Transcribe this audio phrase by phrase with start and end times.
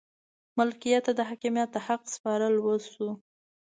[0.57, 3.09] ملت ته د حاکمیت د حق سپارل وشو.